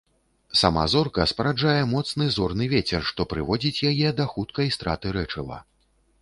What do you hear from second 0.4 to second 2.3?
Сама зорка спараджае моцны